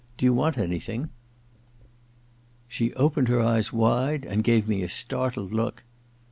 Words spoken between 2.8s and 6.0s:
opened her eyes wide and gave me a startled look.